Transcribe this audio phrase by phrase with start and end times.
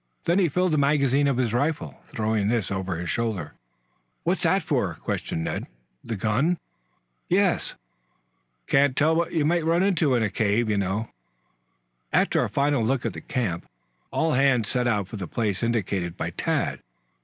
[0.25, 3.53] Then he filled the magazine of his rifle, throwing this over his shoulder.
[4.23, 5.67] "What's that for?" questioned Ned.
[6.03, 6.57] "The gun?"
[7.29, 7.75] "Yes."
[8.65, 11.09] "Can't tell what we may run into in a cave, you know."
[12.11, 13.67] After a final look at the camp
[14.09, 16.79] all hands set out for the place indicated by Tad.